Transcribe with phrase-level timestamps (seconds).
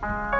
[0.00, 0.37] Bye.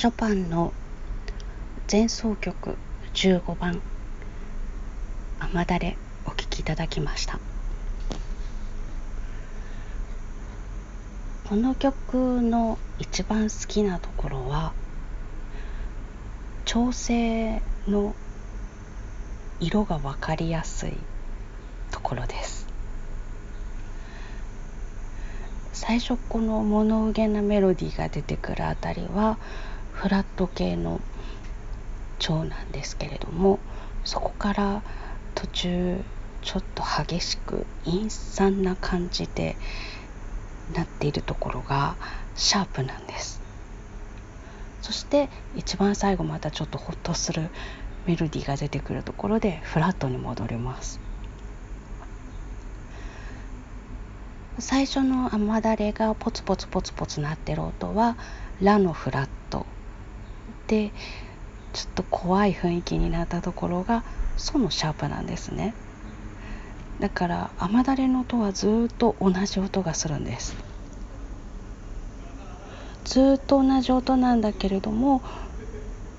[0.00, 0.72] ショパンの
[1.92, 2.74] 前奏曲
[3.12, 3.82] 15番
[5.38, 7.38] 「雨だれ」お聴きいただきました。
[11.50, 14.72] この曲の一番好きなところは
[16.64, 18.14] 調整の
[19.60, 20.94] 色が分かりやすい
[21.90, 22.66] ところです。
[25.74, 29.36] 最初この物憂げなメロディーが出てくるあたりは
[30.00, 30.98] フラット系の
[32.18, 33.58] 調なんですけれども
[34.02, 34.82] そこから
[35.34, 36.00] 途中
[36.40, 39.56] ちょっと激しく陰惨な感じで
[40.74, 41.96] なっているところが
[42.34, 43.42] シャープなんです。
[44.80, 47.50] そして一番最後またちょっとホッとする
[48.06, 50.98] メロディーが出てくるところでフラットに戻ります。
[54.58, 58.16] 最初の雨だれがポツポツポツポツ鳴ってる音は
[58.62, 59.66] ラのフラット。
[60.70, 60.92] で
[61.72, 64.04] ちょっと怖い雰囲気になったところが
[64.36, 65.74] ソのシャープなんですね。
[67.00, 70.54] だから雨だれの音はずっと同じ音がするんです。
[73.04, 75.22] ずっと同じ音なんだけれども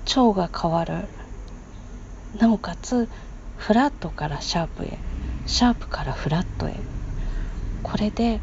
[0.04, 1.06] 調が変わる。
[2.38, 3.08] なおかつ
[3.56, 4.98] フラットからシャープへ。
[5.46, 6.76] シャープからフラットへ。
[7.84, 8.42] これで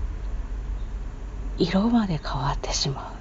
[1.58, 3.18] 色まで変わってしまう。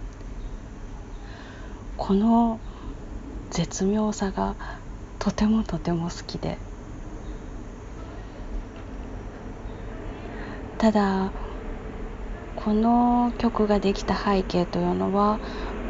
[1.97, 2.61] この
[3.49, 4.55] 絶妙さが
[5.19, 6.57] とてもとても好きで。
[10.77, 11.33] ただ
[12.55, 15.41] この曲ができた背景というのは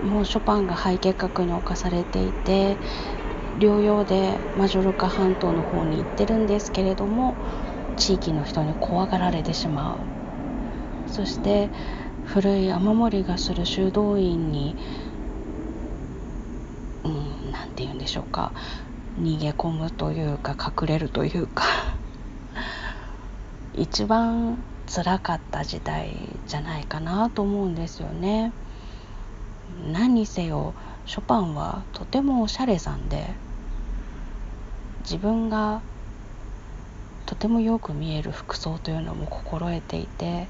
[0.02, 2.80] もうショパンが肺結核に侵されていて
[3.58, 7.38] 療養でマジョルカ半島の方に行ってるんですけれども
[7.96, 10.08] 地域の人に怖がられてしまう。
[11.06, 11.72] そして
[12.22, 14.78] 古い雨漏りがする修道院に
[17.78, 18.52] て言うんでしょうか
[19.22, 21.64] 逃げ込むというか隠れるというか
[23.78, 24.58] 一番
[24.88, 28.52] 辛かった時代じゃないかなと思うんですよね。
[29.92, 30.74] 何にせよ
[31.06, 33.28] ショパンはとてもおしゃれさんで
[35.02, 35.82] 自分が
[37.26, 40.48] とてもよく見える服装というのも心得ていて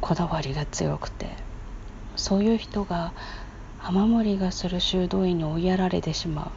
[0.00, 1.28] こだわりが強くて
[2.16, 3.12] そういう人が
[3.84, 6.50] 雨漏りがする修道院に追いやられてしまう。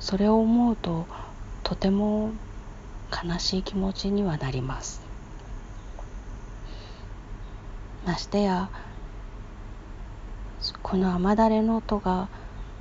[0.00, 1.06] それを思うと
[1.62, 2.30] とても
[3.12, 5.02] 悲しい気持ちにはなります。
[8.06, 8.70] ましてや
[10.82, 12.28] この雨だれの音が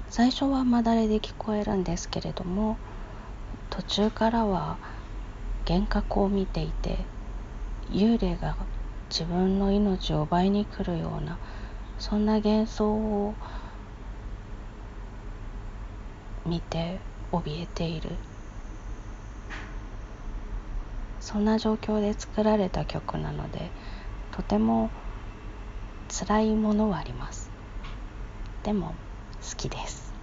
[0.10, 2.78] 最初は雨だれで聞こえるんですけれども
[3.70, 4.78] 途中からは
[5.68, 6.98] 幻覚を見ていて
[7.92, 8.56] 幽霊が
[9.10, 11.38] 自分の命を奪いに来るような
[12.00, 13.34] そんな幻想を
[16.46, 17.00] 見て
[17.32, 18.12] 怯えている。
[21.20, 23.70] そんな状況で作られた曲なので
[24.32, 24.90] とても
[26.08, 27.50] 辛いものはあります。
[28.64, 28.96] でも
[29.42, 30.14] 好きです。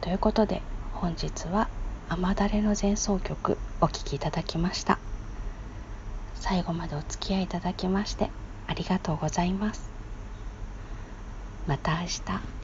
[0.00, 0.62] ということで
[0.94, 1.68] 本日は
[2.08, 4.98] 「雨だれの前奏曲」お聴きいただきました。
[6.34, 8.30] 最後までお付き合いいただきまして
[8.70, 9.90] ありがとうございます。
[11.66, 12.59] また明日。